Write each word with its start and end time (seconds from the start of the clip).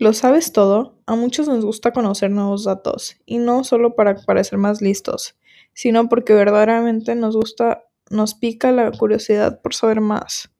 ¿Lo 0.00 0.14
sabes 0.14 0.54
todo? 0.54 0.98
A 1.04 1.14
muchos 1.14 1.46
nos 1.46 1.62
gusta 1.62 1.92
conocer 1.92 2.30
nuevos 2.30 2.64
datos, 2.64 3.18
y 3.26 3.36
no 3.36 3.64
solo 3.64 3.94
para 3.94 4.14
parecer 4.14 4.58
más 4.58 4.80
listos, 4.80 5.36
sino 5.74 6.08
porque 6.08 6.32
verdaderamente 6.32 7.14
nos 7.14 7.36
gusta, 7.36 7.84
nos 8.08 8.32
pica 8.34 8.72
la 8.72 8.92
curiosidad 8.92 9.60
por 9.60 9.74
saber 9.74 10.00
más. 10.00 10.50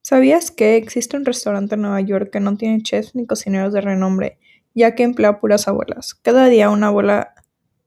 ¿Sabías 0.00 0.50
que 0.50 0.74
existe 0.74 1.16
un 1.16 1.24
restaurante 1.24 1.76
en 1.76 1.82
Nueva 1.82 2.00
York 2.00 2.30
que 2.32 2.40
no 2.40 2.56
tiene 2.56 2.82
chefs 2.82 3.14
ni 3.14 3.24
cocineros 3.24 3.72
de 3.72 3.82
renombre, 3.82 4.40
ya 4.74 4.96
que 4.96 5.04
emplea 5.04 5.38
puras 5.38 5.68
abuelas? 5.68 6.16
Cada 6.16 6.46
día 6.46 6.70
una 6.70 6.88
abuela 6.88 7.34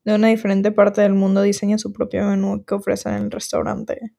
de 0.06 0.16
una 0.16 0.30
diferente 0.30 0.72
parte 0.72 1.02
del 1.02 1.14
mundo 1.14 1.42
diseña 1.42 1.78
su 1.78 1.92
propio 1.92 2.24
menú 2.24 2.64
que 2.64 2.76
ofrece 2.76 3.10
en 3.10 3.16
el 3.16 3.32
restaurante. 3.32 4.14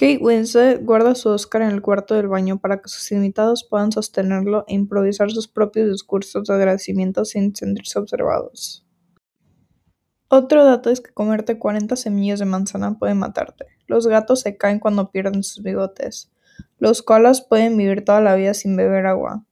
Kate 0.00 0.16
Winslet 0.22 0.82
guarda 0.82 1.14
su 1.14 1.28
Oscar 1.28 1.60
en 1.60 1.72
el 1.72 1.82
cuarto 1.82 2.14
del 2.14 2.26
baño 2.26 2.58
para 2.58 2.80
que 2.80 2.88
sus 2.88 3.12
invitados 3.12 3.66
puedan 3.68 3.92
sostenerlo 3.92 4.64
e 4.66 4.72
improvisar 4.72 5.30
sus 5.30 5.46
propios 5.46 5.90
discursos 5.90 6.48
de 6.48 6.54
agradecimiento 6.54 7.26
sin 7.26 7.54
sentirse 7.54 7.98
observados. 7.98 8.86
Otro 10.28 10.64
dato 10.64 10.88
es 10.88 11.02
que 11.02 11.12
comerte 11.12 11.58
40 11.58 11.96
semillas 11.96 12.38
de 12.38 12.46
manzana 12.46 12.98
puede 12.98 13.12
matarte. 13.12 13.66
Los 13.88 14.06
gatos 14.06 14.40
se 14.40 14.56
caen 14.56 14.78
cuando 14.78 15.10
pierden 15.10 15.42
sus 15.42 15.62
bigotes. 15.62 16.32
Los 16.78 17.02
koalas 17.02 17.42
pueden 17.42 17.76
vivir 17.76 18.02
toda 18.02 18.22
la 18.22 18.36
vida 18.36 18.54
sin 18.54 18.76
beber 18.76 19.04
agua. 19.04 19.44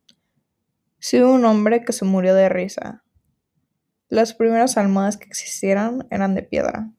Si 0.98 1.22
hubo 1.22 1.34
un 1.34 1.44
hombre 1.44 1.84
que 1.84 1.92
se 1.92 2.06
murió 2.06 2.34
de 2.34 2.48
risa. 2.48 3.04
Las 4.08 4.32
primeras 4.32 4.78
almohadas 4.78 5.18
que 5.18 5.26
existieran 5.26 6.06
eran 6.10 6.34
de 6.34 6.42
piedra. 6.42 6.90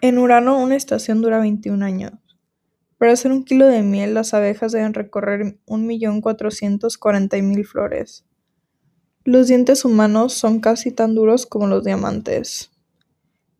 En 0.00 0.18
Urano 0.18 0.62
una 0.62 0.76
estación 0.76 1.20
dura 1.22 1.40
21 1.40 1.84
años. 1.84 2.12
Para 2.98 3.12
hacer 3.12 3.32
un 3.32 3.44
kilo 3.44 3.66
de 3.66 3.82
miel 3.82 4.14
las 4.14 4.32
abejas 4.32 4.70
deben 4.70 4.94
recorrer 4.94 5.58
1.440.000 5.66 7.64
flores. 7.64 8.24
Los 9.24 9.48
dientes 9.48 9.84
humanos 9.84 10.34
son 10.34 10.60
casi 10.60 10.92
tan 10.92 11.16
duros 11.16 11.46
como 11.46 11.66
los 11.66 11.82
diamantes. 11.82 12.70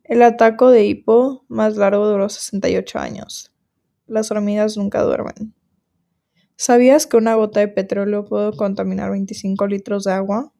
El 0.05 0.21
ataco 0.21 0.71
de 0.71 0.85
hipo 0.85 1.43
más 1.49 1.75
largo 1.75 2.07
duró 2.07 2.29
68 2.29 2.99
años. 2.99 3.53
Las 4.07 4.31
hormigas 4.31 4.77
nunca 4.77 5.03
duermen. 5.03 5.53
¿Sabías 6.55 7.05
que 7.05 7.17
una 7.17 7.35
gota 7.35 7.59
de 7.59 7.67
petróleo 7.67 8.23
puede 8.23 8.55
contaminar 8.55 9.11
25 9.11 9.67
litros 9.67 10.05
de 10.05 10.13
agua? 10.13 10.53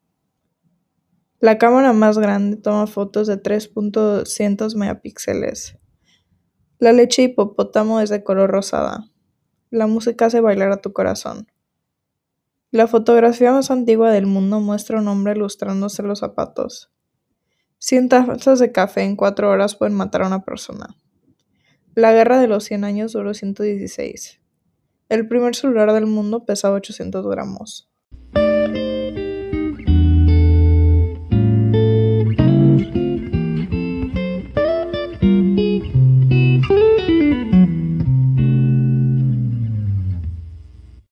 La 1.42 1.58
cámara 1.58 1.94
más 1.94 2.18
grande 2.18 2.58
toma 2.58 2.86
fotos 2.86 3.26
de 3.28 3.42
3.200 3.42 4.76
megapíxeles. 4.76 5.78
La 6.80 6.92
leche 6.92 7.22
hipopótamo 7.22 8.02
es 8.02 8.10
de 8.10 8.26
color 8.26 8.52
rosada. 8.52 9.06
La 9.70 9.88
música 9.88 10.26
hace 10.26 10.42
bailar 10.42 10.74
a 10.74 10.82
tu 10.82 10.92
corazón. 10.92 11.48
La 12.72 12.88
fotografía 12.88 13.54
más 13.54 13.72
antigua 13.72 14.12
del 14.12 14.26
mundo 14.26 14.60
muestra 14.60 14.98
a 14.98 15.02
un 15.02 15.08
hombre 15.08 15.34
lustrándose 15.34 16.04
los 16.04 16.20
zapatos. 16.20 16.92
100 17.78 18.10
tazas 18.10 18.60
de 18.60 18.74
café 18.74 19.04
en 19.04 19.16
4 19.16 19.50
horas 19.50 19.78
pueden 19.78 19.96
matar 19.96 20.24
a 20.24 20.28
una 20.28 20.44
persona. 20.44 20.98
La 21.96 22.12
guerra 22.12 22.38
de 22.42 22.50
los 22.50 22.66
100 22.66 22.84
años 22.84 23.14
duró 23.14 23.34
116. 23.34 24.42
El 25.08 25.26
primer 25.30 25.56
celular 25.56 25.94
del 25.94 26.06
mundo 26.06 26.44
pesaba 26.44 26.76
800 26.76 27.26
gramos. 27.28 27.89